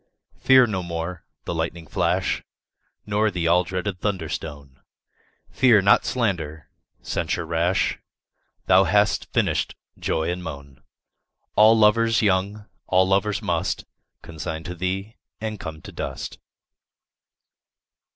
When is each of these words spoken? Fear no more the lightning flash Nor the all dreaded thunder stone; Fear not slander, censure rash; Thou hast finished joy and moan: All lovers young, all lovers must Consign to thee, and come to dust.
Fear 0.39 0.65
no 0.65 0.81
more 0.81 1.25
the 1.45 1.53
lightning 1.53 1.85
flash 1.85 2.41
Nor 3.05 3.29
the 3.29 3.47
all 3.47 3.63
dreaded 3.63 3.99
thunder 4.01 4.29
stone; 4.29 4.81
Fear 5.51 5.83
not 5.83 6.05
slander, 6.05 6.71
censure 7.03 7.45
rash; 7.45 7.99
Thou 8.65 8.85
hast 8.85 9.31
finished 9.31 9.75
joy 9.99 10.31
and 10.31 10.43
moan: 10.43 10.81
All 11.55 11.77
lovers 11.77 12.23
young, 12.23 12.65
all 12.87 13.07
lovers 13.07 13.43
must 13.43 13.85
Consign 14.23 14.63
to 14.63 14.73
thee, 14.73 15.17
and 15.39 15.59
come 15.59 15.83
to 15.83 15.91
dust. 15.91 16.39